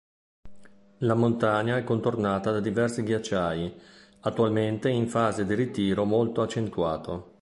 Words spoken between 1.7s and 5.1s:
è contornata da diversi ghiacciai attualmente in